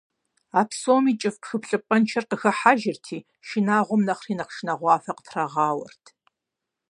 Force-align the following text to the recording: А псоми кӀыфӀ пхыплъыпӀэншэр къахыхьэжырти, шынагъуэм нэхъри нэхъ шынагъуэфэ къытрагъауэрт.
А 0.59 0.61
псоми 0.69 1.13
кӀыфӀ 1.21 1.37
пхыплъыпӀэншэр 1.41 2.25
къахыхьэжырти, 2.29 3.19
шынагъуэм 3.47 4.01
нэхъри 4.07 4.33
нэхъ 4.37 4.51
шынагъуэфэ 4.55 5.11
къытрагъауэрт. 5.17 6.03